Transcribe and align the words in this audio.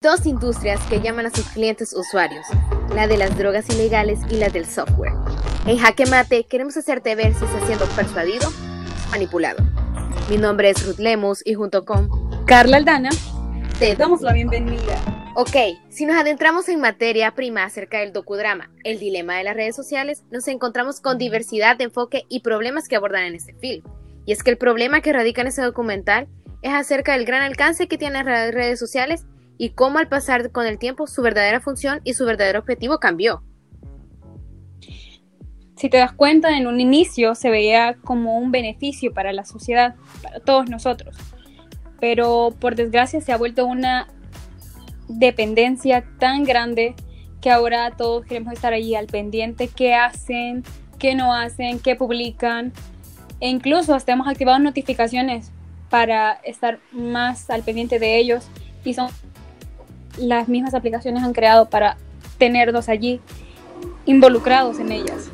Dos 0.00 0.26
industrias 0.26 0.80
que 0.86 1.00
llaman 1.00 1.26
a 1.26 1.30
sus 1.30 1.48
clientes 1.48 1.92
usuarios, 1.92 2.46
la 2.94 3.08
de 3.08 3.16
las 3.16 3.36
drogas 3.36 3.68
ilegales 3.68 4.20
y 4.30 4.36
la 4.36 4.48
del 4.48 4.64
software. 4.64 5.10
En 5.66 5.76
Jaque 5.76 6.06
Mate 6.06 6.44
queremos 6.44 6.76
hacerte 6.76 7.16
ver 7.16 7.34
si 7.34 7.44
estás 7.44 7.66
siendo 7.66 7.84
persuadido 7.96 8.48
o 8.48 9.10
manipulado. 9.10 9.58
Mi 10.30 10.36
nombre 10.36 10.70
es 10.70 10.86
Ruth 10.86 11.00
Lemus 11.00 11.44
y 11.44 11.54
junto 11.54 11.84
con 11.84 12.08
Carla 12.46 12.76
Aldana 12.76 13.10
te 13.80 13.96
damos 13.96 14.20
la 14.20 14.32
bienvenida. 14.34 15.32
Ok, 15.34 15.56
si 15.88 16.06
nos 16.06 16.16
adentramos 16.16 16.68
en 16.68 16.78
materia 16.78 17.34
prima 17.34 17.64
acerca 17.64 17.98
del 17.98 18.12
docudrama, 18.12 18.70
el 18.84 19.00
dilema 19.00 19.38
de 19.38 19.42
las 19.42 19.56
redes 19.56 19.74
sociales, 19.74 20.22
nos 20.30 20.46
encontramos 20.46 21.00
con 21.00 21.18
diversidad 21.18 21.76
de 21.76 21.84
enfoque 21.84 22.24
y 22.28 22.42
problemas 22.42 22.86
que 22.86 22.94
abordan 22.94 23.24
en 23.24 23.34
este 23.34 23.54
film. 23.54 23.82
Y 24.26 24.30
es 24.30 24.44
que 24.44 24.50
el 24.50 24.58
problema 24.58 25.00
que 25.00 25.12
radica 25.12 25.40
en 25.40 25.48
ese 25.48 25.62
documental 25.62 26.28
es 26.62 26.72
acerca 26.72 27.14
del 27.14 27.24
gran 27.24 27.42
alcance 27.42 27.88
que 27.88 27.98
tienen 27.98 28.26
las 28.26 28.54
redes 28.54 28.78
sociales 28.78 29.24
y 29.58 29.70
cómo 29.70 29.98
al 29.98 30.08
pasar 30.08 30.50
con 30.52 30.66
el 30.66 30.78
tiempo 30.78 31.06
su 31.06 31.20
verdadera 31.20 31.60
función 31.60 32.00
y 32.04 32.14
su 32.14 32.24
verdadero 32.24 32.60
objetivo 32.60 32.98
cambió. 32.98 33.42
Si 35.76 35.88
te 35.90 35.98
das 35.98 36.12
cuenta, 36.12 36.56
en 36.56 36.66
un 36.66 36.80
inicio 36.80 37.34
se 37.34 37.50
veía 37.50 37.96
como 38.02 38.38
un 38.38 38.50
beneficio 38.50 39.12
para 39.12 39.32
la 39.32 39.44
sociedad, 39.44 39.94
para 40.22 40.40
todos 40.40 40.70
nosotros, 40.70 41.16
pero 42.00 42.54
por 42.58 42.74
desgracia 42.74 43.20
se 43.20 43.32
ha 43.32 43.36
vuelto 43.36 43.66
una 43.66 44.08
dependencia 45.08 46.04
tan 46.18 46.44
grande 46.44 46.94
que 47.40 47.50
ahora 47.50 47.92
todos 47.96 48.24
queremos 48.26 48.52
estar 48.54 48.72
ahí 48.72 48.94
al 48.94 49.06
pendiente 49.06 49.68
qué 49.68 49.94
hacen, 49.94 50.64
qué 50.98 51.14
no 51.14 51.32
hacen, 51.32 51.78
qué 51.78 51.94
publican. 51.96 52.72
E 53.40 53.48
incluso 53.48 53.94
hasta 53.94 54.12
hemos 54.12 54.26
activado 54.26 54.58
notificaciones 54.58 55.52
para 55.90 56.32
estar 56.44 56.80
más 56.92 57.50
al 57.50 57.62
pendiente 57.62 57.98
de 57.98 58.18
ellos 58.18 58.48
y 58.84 58.94
son 58.94 59.08
las 60.18 60.48
mismas 60.48 60.74
aplicaciones 60.74 61.22
han 61.22 61.32
creado 61.32 61.68
para 61.68 61.96
tenerlos 62.38 62.88
allí 62.88 63.20
involucrados 64.06 64.78
en 64.78 64.92
ellas. 64.92 65.30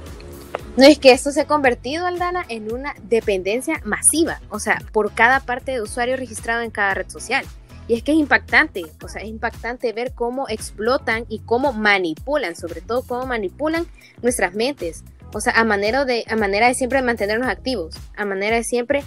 No 0.77 0.85
es 0.85 0.99
que 0.99 1.13
esto 1.13 1.31
se 1.31 1.43
ha 1.43 1.47
convertido, 1.47 2.07
Aldana, 2.07 2.45
en 2.49 2.73
una 2.73 2.95
dependencia 3.05 3.81
masiva, 3.85 4.41
o 4.51 4.59
sea, 4.59 4.83
por 4.93 5.13
cada 5.13 5.41
parte 5.41 5.73
de 5.73 5.81
usuario 5.81 6.17
registrado 6.17 6.63
en 6.63 6.71
cada 6.71 6.95
red 6.95 7.09
social. 7.09 7.45
Y 7.87 7.95
es 7.95 8.03
que 8.03 8.13
es 8.13 8.19
impactante, 8.19 8.83
o 9.03 9.09
sea, 9.09 9.23
es 9.23 9.29
impactante 9.29 9.93
ver 9.93 10.15
cómo 10.15 10.49
explotan 10.49 11.27
y 11.29 11.41
cómo 11.41 11.73
manipulan, 11.73 12.57
sobre 12.57 12.81
todo 12.81 13.03
cómo 13.03 13.27
manipulan 13.27 13.87
nuestras 14.23 14.55
mentes. 14.55 15.05
O 15.33 15.41
sea, 15.41 15.53
a 15.53 15.65
manera 15.65 16.05
de, 16.05 16.25
a 16.29 16.37
manera 16.37 16.67
de 16.67 16.75
siempre 16.75 17.03
mantenernos 17.03 17.49
activos, 17.49 17.95
a 18.17 18.25
manera 18.25 18.57
de 18.57 18.65
siempre 18.65 19.05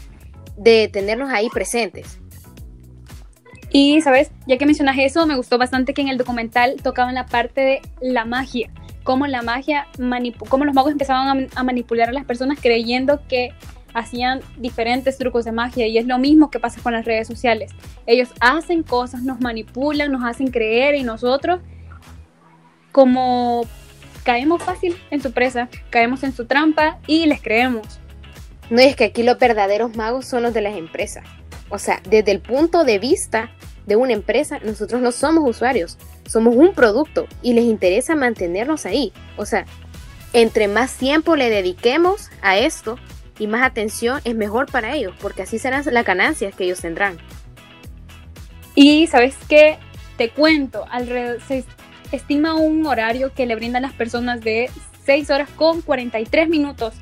de 0.57 0.89
tenernos 0.91 1.31
ahí 1.31 1.49
presentes. 1.49 2.19
Y, 3.79 4.01
¿sabes? 4.01 4.31
Ya 4.47 4.57
que 4.57 4.65
mencionas 4.65 4.97
eso, 4.97 5.27
me 5.27 5.35
gustó 5.35 5.59
bastante 5.59 5.93
que 5.93 6.01
en 6.01 6.07
el 6.07 6.17
documental 6.17 6.77
tocaban 6.81 7.13
la 7.13 7.27
parte 7.27 7.61
de 7.61 7.81
la 8.01 8.25
magia, 8.25 8.71
cómo 9.03 9.27
la 9.27 9.43
magia, 9.43 9.85
cómo 10.49 10.65
los 10.65 10.73
magos 10.73 10.93
empezaban 10.93 11.47
a, 11.55 11.63
manipular 11.63 12.09
a 12.09 12.11
las 12.11 12.25
personas 12.25 12.57
creyendo 12.59 13.21
que 13.27 13.53
hacían 13.93 14.41
diferentes 14.57 15.19
trucos 15.19 15.45
de 15.45 15.51
magia 15.51 15.85
y 15.85 15.99
es 15.99 16.07
lo 16.07 16.17
mismo 16.17 16.49
que 16.49 16.59
pasa 16.59 16.81
con 16.81 16.93
las 16.93 17.05
redes 17.05 17.27
sociales. 17.27 17.71
Ellos 18.07 18.29
hacen 18.39 18.81
cosas, 18.81 19.21
nos 19.21 19.41
manipulan, 19.41 20.11
nos 20.11 20.23
hacen 20.23 20.49
creer 20.49 20.95
y 20.95 21.03
nosotros 21.03 21.59
como 22.91 23.61
caemos 24.23 24.63
fácil 24.63 24.97
en 25.11 25.21
su 25.21 25.33
presa, 25.33 25.69
caemos 25.91 26.23
en 26.23 26.33
su 26.33 26.45
trampa 26.45 26.97
y 27.05 27.27
les 27.27 27.43
creemos. 27.43 27.99
No 28.71 28.79
es 28.79 28.95
que 28.95 29.03
aquí 29.03 29.21
los 29.21 29.37
verdaderos 29.37 29.95
magos 29.95 30.25
son 30.25 30.41
los 30.41 30.55
de 30.55 30.61
las 30.61 30.75
empresas. 30.75 31.23
O 31.69 31.77
sea, 31.79 32.01
desde 32.09 32.31
el 32.31 32.39
punto 32.39 32.83
de 32.83 32.97
vista 32.97 33.51
de 33.87 33.95
una 33.95 34.13
empresa, 34.13 34.59
nosotros 34.63 35.01
no 35.01 35.11
somos 35.11 35.49
usuarios, 35.49 35.97
somos 36.27 36.55
un 36.55 36.73
producto 36.73 37.25
y 37.41 37.53
les 37.53 37.63
interesa 37.63 38.15
mantenernos 38.15 38.85
ahí. 38.85 39.13
O 39.37 39.45
sea, 39.45 39.65
entre 40.33 40.67
más 40.67 40.95
tiempo 40.97 41.35
le 41.35 41.49
dediquemos 41.49 42.29
a 42.41 42.57
esto 42.57 42.99
y 43.39 43.47
más 43.47 43.63
atención 43.63 44.19
es 44.25 44.35
mejor 44.35 44.69
para 44.69 44.93
ellos, 44.93 45.15
porque 45.21 45.43
así 45.43 45.57
serán 45.57 45.83
las 45.89 46.05
ganancias 46.05 46.53
que 46.53 46.65
ellos 46.65 46.81
tendrán. 46.81 47.17
Y 48.75 49.07
sabes 49.07 49.35
qué, 49.47 49.79
te 50.17 50.29
cuento, 50.29 50.85
alrededor, 50.91 51.41
se 51.47 51.63
estima 52.11 52.55
un 52.55 52.85
horario 52.85 53.33
que 53.33 53.45
le 53.45 53.55
brindan 53.55 53.83
las 53.83 53.93
personas 53.93 54.41
de 54.41 54.69
6 55.05 55.29
horas 55.29 55.49
con 55.55 55.81
43 55.81 56.49
minutos. 56.49 56.93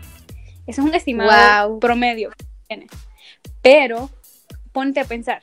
Eso 0.67 0.81
es 0.81 0.87
un 0.87 0.93
estimado 0.93 1.79
promedio. 1.79 2.31
Pero 3.63 4.11
ponte 4.71 4.99
a 4.99 5.05
pensar, 5.05 5.41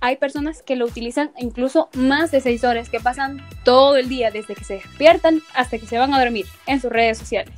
hay 0.00 0.16
personas 0.16 0.62
que 0.62 0.76
lo 0.76 0.86
utilizan 0.86 1.30
incluso 1.38 1.90
más 1.94 2.30
de 2.30 2.40
seis 2.40 2.64
horas, 2.64 2.88
que 2.88 3.00
pasan 3.00 3.46
todo 3.64 3.96
el 3.96 4.08
día 4.08 4.30
desde 4.30 4.54
que 4.54 4.64
se 4.64 4.74
despiertan 4.74 5.42
hasta 5.54 5.78
que 5.78 5.86
se 5.86 5.98
van 5.98 6.14
a 6.14 6.18
dormir 6.18 6.46
en 6.66 6.80
sus 6.80 6.90
redes 6.90 7.18
sociales. 7.18 7.54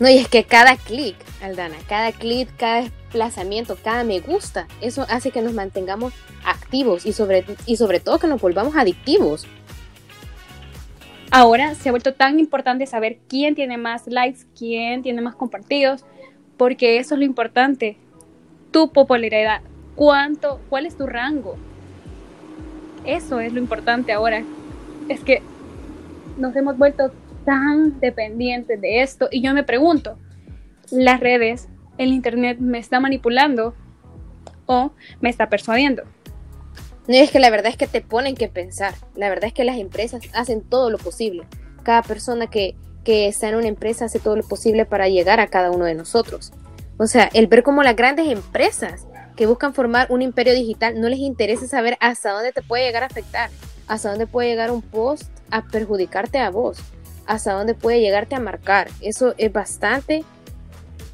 No, 0.00 0.08
y 0.08 0.16
es 0.18 0.28
que 0.28 0.44
cada 0.44 0.76
clic, 0.76 1.16
Aldana, 1.42 1.76
cada 1.88 2.12
clic, 2.12 2.48
cada 2.56 2.82
desplazamiento, 2.82 3.76
cada 3.82 4.04
me 4.04 4.20
gusta, 4.20 4.68
eso 4.80 5.04
hace 5.08 5.30
que 5.30 5.42
nos 5.42 5.52
mantengamos 5.52 6.14
activos 6.44 7.04
y 7.04 7.12
sobre, 7.12 7.44
y 7.66 7.76
sobre 7.76 8.00
todo 8.00 8.18
que 8.18 8.28
nos 8.28 8.40
volvamos 8.40 8.76
adictivos. 8.76 9.46
Ahora 11.30 11.74
se 11.74 11.88
ha 11.88 11.92
vuelto 11.92 12.14
tan 12.14 12.38
importante 12.38 12.86
saber 12.86 13.18
quién 13.28 13.54
tiene 13.54 13.78
más 13.78 14.06
likes, 14.06 14.40
quién 14.56 15.02
tiene 15.02 15.20
más 15.22 15.34
compartidos, 15.34 16.04
porque 16.56 16.98
eso 16.98 17.14
es 17.14 17.18
lo 17.18 17.24
importante. 17.24 17.96
Tu 18.70 18.92
popularidad, 18.92 19.62
cuánto, 19.96 20.60
cuál 20.68 20.86
es 20.86 20.96
tu 20.96 21.06
rango. 21.06 21.56
Eso 23.04 23.40
es 23.40 23.52
lo 23.52 23.58
importante 23.58 24.12
ahora. 24.12 24.44
Es 25.08 25.20
que 25.20 25.42
nos 26.36 26.54
hemos 26.54 26.78
vuelto 26.78 27.10
tan 27.44 27.98
dependientes 27.98 28.80
de 28.80 29.02
esto 29.02 29.28
y 29.30 29.40
yo 29.40 29.54
me 29.54 29.64
pregunto, 29.64 30.18
las 30.92 31.20
redes, 31.20 31.68
el 31.98 32.12
internet 32.12 32.58
me 32.60 32.78
está 32.78 33.00
manipulando 33.00 33.74
o 34.66 34.92
me 35.20 35.30
está 35.30 35.48
persuadiendo. 35.48 36.04
No, 37.08 37.16
es 37.16 37.30
que 37.30 37.40
la 37.40 37.50
verdad 37.50 37.72
es 37.72 37.76
que 37.76 37.88
te 37.88 38.00
ponen 38.00 38.36
que 38.36 38.48
pensar. 38.48 38.94
La 39.14 39.28
verdad 39.28 39.46
es 39.46 39.52
que 39.52 39.64
las 39.64 39.78
empresas 39.78 40.22
hacen 40.34 40.62
todo 40.62 40.90
lo 40.90 40.98
posible. 40.98 41.44
Cada 41.82 42.02
persona 42.02 42.46
que, 42.46 42.76
que 43.04 43.26
está 43.26 43.48
en 43.48 43.56
una 43.56 43.66
empresa 43.66 44.04
hace 44.04 44.20
todo 44.20 44.36
lo 44.36 44.44
posible 44.44 44.84
para 44.84 45.08
llegar 45.08 45.40
a 45.40 45.48
cada 45.48 45.70
uno 45.70 45.84
de 45.84 45.94
nosotros. 45.94 46.52
O 46.98 47.06
sea, 47.06 47.28
el 47.32 47.48
ver 47.48 47.64
cómo 47.64 47.82
las 47.82 47.96
grandes 47.96 48.28
empresas 48.28 49.06
que 49.34 49.46
buscan 49.46 49.74
formar 49.74 50.06
un 50.10 50.22
imperio 50.22 50.54
digital 50.54 51.00
no 51.00 51.08
les 51.08 51.18
interesa 51.18 51.66
saber 51.66 51.96
hasta 52.00 52.30
dónde 52.30 52.52
te 52.52 52.62
puede 52.62 52.84
llegar 52.84 53.02
a 53.02 53.06
afectar, 53.06 53.50
hasta 53.88 54.10
dónde 54.10 54.26
puede 54.26 54.50
llegar 54.50 54.70
un 54.70 54.82
post 54.82 55.24
a 55.50 55.62
perjudicarte 55.62 56.38
a 56.38 56.50
vos, 56.50 56.78
hasta 57.26 57.54
dónde 57.54 57.74
puede 57.74 58.00
llegarte 58.00 58.34
a 58.34 58.40
marcar. 58.40 58.88
Eso 59.00 59.34
es 59.38 59.52
bastante 59.52 60.24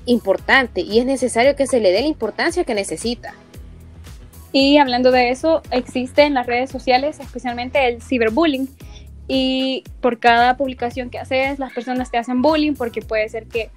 importante 0.08 0.81
y 0.81 0.99
es 0.99 1.06
necesario 1.06 1.55
que 1.55 1.66
se 1.66 1.81
le 1.81 1.93
dé 1.93 2.00
la 2.00 2.08
importancia 2.08 2.64
que 2.64 2.75
necesita. 2.75 3.34
Y 4.52 4.78
hablando 4.78 5.10
de 5.10 5.31
eso, 5.31 5.62
existe 5.70 6.22
en 6.22 6.34
las 6.34 6.46
redes 6.46 6.70
sociales 6.70 7.20
especialmente 7.20 7.87
el 7.87 8.02
ciberbullying. 8.02 8.69
Y 9.31 9.84
por 10.00 10.19
cada 10.19 10.56
publicación 10.56 11.10
que 11.10 11.19
haces, 11.19 11.58
las 11.58 11.72
personas 11.72 12.10
te 12.10 12.16
hacen 12.16 12.40
bullying 12.40 12.72
porque 12.72 13.02
puede 13.02 13.28
ser 13.28 13.46
que 13.46 13.70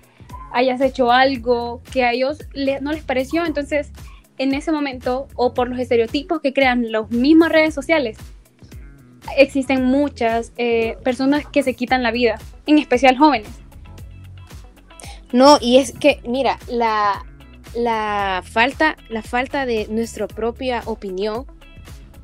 hayas 0.54 0.80
hecho 0.80 1.12
algo 1.12 1.82
que 1.92 2.06
a 2.06 2.14
ellos 2.14 2.40
no 2.82 2.94
les 2.94 3.04
pareció. 3.04 3.46
Entonces, 3.46 3.92
en 4.38 4.54
ese 4.54 4.72
momento, 4.72 5.28
o 5.36 5.54
por 5.54 5.68
los 5.68 5.78
estereotipos 5.78 6.40
que 6.40 6.54
crean 6.54 6.90
las 6.90 7.12
mismas 7.12 7.52
redes 7.52 7.74
sociales, 7.74 8.18
existen 9.38 9.84
muchas 9.84 10.54
eh, 10.58 10.98
personas 11.04 11.46
que 11.46 11.64
se 11.64 11.74
quitan 11.74 12.02
la 12.02 12.12
vida, 12.12 12.40
en 12.66 12.80
especial 12.80 13.18
jóvenes. 13.18 13.61
No, 15.32 15.58
y 15.62 15.78
es 15.78 15.94
que, 15.94 16.20
mira, 16.26 16.60
la, 16.68 17.26
la 17.76 18.44
falta, 18.46 18.98
la 19.10 19.22
falta 19.22 19.66
de 19.66 19.88
nuestra 19.90 20.28
propia 20.28 20.84
opinión 20.86 21.46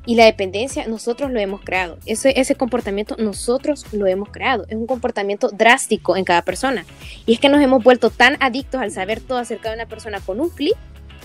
Y 0.06 0.14
la 0.14 0.24
dependencia 0.24 0.86
nosotros 0.86 1.30
lo 1.30 1.38
hemos 1.38 1.60
creado. 1.60 1.98
Ese, 2.06 2.40
ese 2.40 2.54
comportamiento 2.54 3.16
nosotros 3.18 3.84
lo 3.92 4.06
hemos 4.06 4.30
creado. 4.30 4.64
Es 4.68 4.76
un 4.76 4.86
comportamiento 4.86 5.50
drástico 5.50 6.16
en 6.16 6.24
cada 6.24 6.40
persona. 6.42 6.86
Y 7.26 7.34
es 7.34 7.40
que 7.40 7.50
nos 7.50 7.60
hemos 7.60 7.84
vuelto 7.84 8.08
tan 8.08 8.38
adictos 8.40 8.80
al 8.80 8.90
saber 8.90 9.20
todo 9.20 9.36
acerca 9.36 9.68
de 9.68 9.74
una 9.74 9.86
persona 9.86 10.20
con 10.20 10.40
un 10.40 10.48
clic 10.48 10.76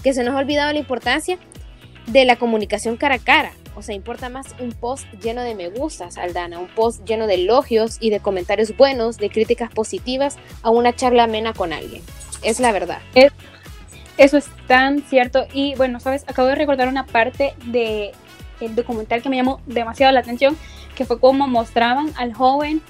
que 0.04 0.14
se 0.14 0.24
nos 0.26 0.36
ha 0.36 0.40
olvidado 0.40 0.74
la 0.74 0.80
importancia 0.80 1.38
de 2.08 2.26
la 2.26 2.36
comunicación 2.36 2.98
cara 2.98 3.16
a 3.16 3.20
cara. 3.20 3.54
O 3.76 3.82
sea, 3.82 3.96
importa 3.96 4.30
más 4.30 4.56
un 4.60 4.72
post 4.72 5.08
lleno 5.22 5.42
de 5.42 5.56
me 5.56 5.70
gustas, 5.70 6.18
Aldana, 6.18 6.60
un 6.60 6.68
post 6.68 7.04
lleno 7.06 7.26
de 7.28 7.36
elogios 7.36 7.98
y 8.00 8.12
de 8.12 8.20
comentarios 8.20 8.76
buenos, 8.78 9.18
de 9.18 9.30
críticas 9.30 9.72
positivas, 9.72 10.38
a 10.62 10.70
una 10.70 10.94
charla 10.94 11.24
amena 11.24 11.54
con 11.54 11.74
alguien. 11.74 12.04
Es 12.44 12.60
la 12.60 12.72
verdad. 12.72 13.00
eso 14.18 14.38
es 14.38 14.46
tan 14.68 15.02
cierto. 15.02 15.48
Y 15.54 15.76
bueno, 15.76 16.00
sabes, 16.00 16.24
acabo 16.28 16.48
de 16.50 16.56
recordar 16.56 16.88
una 16.88 17.06
parte 17.06 17.56
de 17.66 18.12
el 18.62 18.76
documental 18.76 19.22
que 19.22 19.30
me 19.30 19.38
llamó 19.38 19.62
demasiado 19.66 20.14
la 20.14 20.20
atención, 20.20 20.56
que 20.96 21.06
fue 21.06 21.20
cómo 21.20 21.48
mostraban 21.48 22.14
al 22.16 22.34
joven 22.34 22.82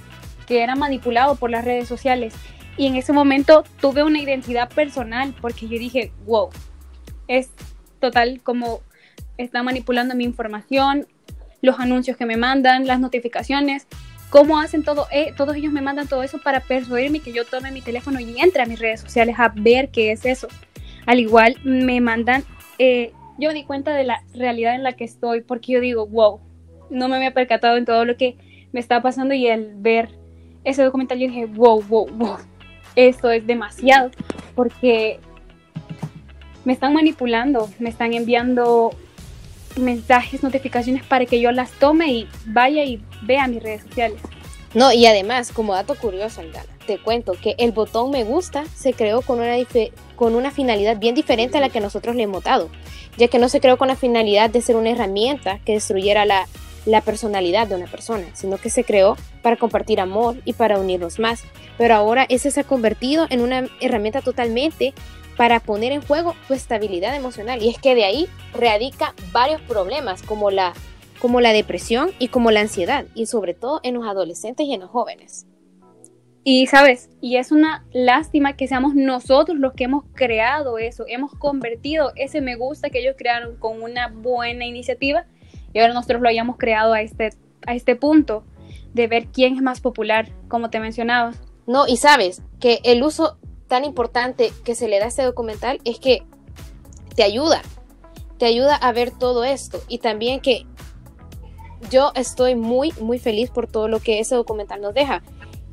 que 0.45 0.61
era 0.61 0.75
manipulado 0.75 1.35
por 1.35 1.49
las 1.49 1.65
redes 1.65 1.87
sociales. 1.87 2.33
Y 2.77 2.87
en 2.87 2.95
ese 2.95 3.13
momento 3.13 3.63
tuve 3.79 4.03
una 4.03 4.19
identidad 4.19 4.69
personal 4.69 5.33
porque 5.39 5.67
yo 5.67 5.79
dije, 5.79 6.11
wow, 6.25 6.49
es 7.27 7.49
total 7.99 8.41
como 8.43 8.81
está 9.37 9.63
manipulando 9.63 10.15
mi 10.15 10.23
información, 10.23 11.07
los 11.61 11.79
anuncios 11.79 12.17
que 12.17 12.25
me 12.25 12.37
mandan, 12.37 12.87
las 12.87 12.99
notificaciones, 12.99 13.87
cómo 14.29 14.59
hacen 14.59 14.83
todo, 14.83 15.07
eh, 15.11 15.33
todos 15.35 15.55
ellos 15.55 15.71
me 15.71 15.81
mandan 15.81 16.07
todo 16.07 16.23
eso 16.23 16.39
para 16.43 16.59
persuadirme 16.59 17.19
que 17.19 17.33
yo 17.33 17.45
tome 17.45 17.71
mi 17.71 17.81
teléfono 17.81 18.19
y 18.19 18.39
entre 18.39 18.63
a 18.63 18.65
mis 18.65 18.79
redes 18.79 19.01
sociales 19.01 19.35
a 19.39 19.49
ver 19.49 19.89
qué 19.89 20.11
es 20.11 20.25
eso. 20.25 20.47
Al 21.05 21.19
igual 21.19 21.57
me 21.63 21.99
mandan 22.01 22.43
eh, 22.79 23.13
yo 23.37 23.49
me 23.49 23.55
di 23.55 23.63
cuenta 23.63 23.93
de 23.93 24.03
la 24.03 24.23
realidad 24.33 24.75
en 24.75 24.83
la 24.83 24.93
que 24.93 25.03
estoy 25.03 25.41
porque 25.41 25.73
yo 25.73 25.81
digo, 25.81 26.05
wow, 26.07 26.39
no 26.89 27.07
me 27.07 27.15
había 27.15 27.33
percatado 27.33 27.77
en 27.77 27.85
todo 27.85 28.05
lo 28.05 28.15
que 28.17 28.37
me 28.71 28.79
estaba 28.79 29.01
pasando 29.01 29.33
y 29.33 29.47
al 29.47 29.73
ver 29.75 30.09
ese 30.63 30.83
documental 30.83 31.19
dije, 31.19 31.45
wow, 31.45 31.81
wow, 31.83 32.07
wow, 32.11 32.37
esto 32.95 33.31
es 33.31 33.45
demasiado 33.45 34.11
porque 34.55 35.19
me 36.65 36.73
están 36.73 36.93
manipulando, 36.93 37.69
me 37.79 37.89
están 37.89 38.13
enviando 38.13 38.91
mensajes, 39.77 40.43
notificaciones 40.43 41.03
para 41.03 41.25
que 41.25 41.39
yo 41.39 41.51
las 41.51 41.71
tome 41.71 42.11
y 42.11 42.27
vaya 42.45 42.83
y 42.83 43.01
vea 43.21 43.47
mis 43.47 43.61
redes 43.61 43.83
sociales. 43.83 44.21
No, 44.73 44.91
y 44.91 45.05
además, 45.05 45.51
como 45.51 45.73
dato 45.73 45.95
curioso, 45.95 46.41
Aldana, 46.41 46.65
te 46.87 46.97
cuento 46.97 47.33
que 47.33 47.55
el 47.59 47.71
botón 47.71 48.11
me 48.11 48.23
gusta 48.23 48.65
se 48.75 48.93
creó 48.93 49.21
con 49.21 49.39
una, 49.39 49.55
con 50.15 50.35
una 50.35 50.51
finalidad 50.51 50.97
bien 50.97 51.15
diferente 51.15 51.57
a 51.57 51.61
la 51.61 51.69
que 51.69 51.79
nosotros 51.79 52.15
le 52.15 52.23
hemos 52.23 52.43
dado, 52.43 52.69
ya 53.17 53.27
que 53.27 53.39
no 53.39 53.49
se 53.49 53.61
creó 53.61 53.77
con 53.77 53.87
la 53.87 53.95
finalidad 53.95 54.49
de 54.49 54.61
ser 54.61 54.75
una 54.75 54.89
herramienta 54.89 55.59
que 55.63 55.73
destruyera 55.73 56.25
la, 56.25 56.47
la 56.85 57.01
personalidad 57.01 57.67
de 57.67 57.75
una 57.75 57.85
persona, 57.85 58.25
sino 58.33 58.57
que 58.57 58.69
se 58.69 58.83
creó 58.83 59.15
para 59.41 59.57
compartir 59.57 59.99
amor 59.99 60.37
y 60.43 60.53
para 60.53 60.79
unirnos 60.79 61.19
más. 61.19 61.43
Pero 61.77 61.95
ahora 61.95 62.25
ese 62.29 62.51
se 62.51 62.61
ha 62.61 62.63
convertido 62.63 63.27
en 63.29 63.41
una 63.41 63.69
herramienta 63.79 64.21
totalmente 64.21 64.93
para 65.37 65.59
poner 65.59 65.91
en 65.91 66.01
juego 66.01 66.35
tu 66.47 66.53
estabilidad 66.53 67.15
emocional. 67.15 67.61
Y 67.61 67.69
es 67.69 67.77
que 67.77 67.95
de 67.95 68.05
ahí 68.05 68.27
radica 68.53 69.13
varios 69.31 69.61
problemas 69.61 70.21
como 70.23 70.51
la, 70.51 70.73
como 71.19 71.41
la 71.41 71.53
depresión 71.53 72.11
y 72.19 72.27
como 72.27 72.51
la 72.51 72.61
ansiedad, 72.61 73.05
y 73.15 73.25
sobre 73.25 73.53
todo 73.53 73.79
en 73.83 73.95
los 73.95 74.05
adolescentes 74.05 74.65
y 74.65 74.73
en 74.73 74.81
los 74.81 74.89
jóvenes. 74.89 75.45
Y 76.45 76.67
sabes, 76.67 77.09
y 77.21 77.37
es 77.37 77.53
una 77.53 77.85
lástima 77.93 78.57
que 78.57 78.67
seamos 78.67 78.95
nosotros 78.95 79.57
los 79.57 79.73
que 79.73 79.85
hemos 79.85 80.03
creado 80.13 80.77
eso, 80.77 81.05
hemos 81.07 81.33
convertido 81.33 82.11
ese 82.17 82.41
me 82.41 82.57
gusta 82.57 82.89
que 82.89 82.99
ellos 82.99 83.15
crearon 83.17 83.55
con 83.55 83.81
una 83.81 84.09
buena 84.09 84.65
iniciativa 84.65 85.25
y 85.71 85.79
ahora 85.79 85.93
nosotros 85.93 86.21
lo 86.21 86.27
hayamos 86.27 86.57
creado 86.57 86.91
a 86.91 87.01
este, 87.01 87.29
a 87.65 87.75
este 87.75 87.95
punto 87.95 88.43
de 88.93 89.07
ver 89.07 89.27
quién 89.27 89.55
es 89.55 89.61
más 89.61 89.79
popular, 89.79 90.29
como 90.49 90.69
te 90.69 90.81
mencionaba. 90.81 91.33
No, 91.65 91.87
y 91.87 91.95
sabes 91.95 92.41
que 92.59 92.79
el 92.83 93.03
uso 93.03 93.37
tan 93.73 93.85
importante 93.85 94.53
que 94.63 94.75
se 94.75 94.87
le 94.87 94.99
da 94.99 95.05
a 95.05 95.07
este 95.07 95.23
documental 95.23 95.81
es 95.83 95.97
que 95.97 96.21
te 97.15 97.23
ayuda, 97.23 97.63
te 98.37 98.45
ayuda 98.45 98.75
a 98.75 98.91
ver 98.91 99.09
todo 99.09 99.43
esto 99.43 99.81
y 99.87 99.97
también 99.97 100.41
que 100.41 100.67
yo 101.89 102.11
estoy 102.13 102.53
muy, 102.53 102.93
muy 103.01 103.17
feliz 103.17 103.49
por 103.49 103.65
todo 103.65 103.87
lo 103.87 103.99
que 103.99 104.19
ese 104.19 104.35
documental 104.35 104.79
nos 104.79 104.93
deja. 104.93 105.23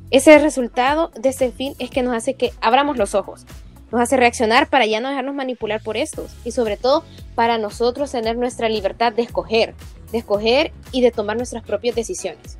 Ese 0.09 0.39
resultado 0.39 1.11
de 1.13 1.29
ese 1.29 1.51
fin 1.51 1.75
es 1.77 1.91
que 1.91 2.01
nos 2.01 2.15
hace 2.15 2.33
que 2.33 2.53
abramos 2.59 2.97
los 2.97 3.13
ojos, 3.13 3.45
nos 3.91 4.01
hace 4.01 4.17
reaccionar 4.17 4.67
para 4.67 4.87
ya 4.87 4.99
no 4.99 5.09
dejarnos 5.09 5.35
manipular 5.35 5.83
por 5.83 5.95
estos 5.95 6.31
y 6.43 6.53
sobre 6.53 6.77
todo 6.77 7.03
para 7.35 7.59
nosotros 7.59 8.11
tener 8.11 8.35
nuestra 8.35 8.67
libertad 8.67 9.13
de 9.13 9.21
escoger, 9.21 9.75
de 10.11 10.17
escoger 10.17 10.73
y 10.91 11.01
de 11.01 11.11
tomar 11.11 11.37
nuestras 11.37 11.61
propias 11.61 11.95
decisiones. 11.95 12.57